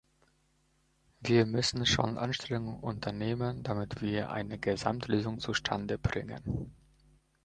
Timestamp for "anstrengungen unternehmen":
2.17-3.61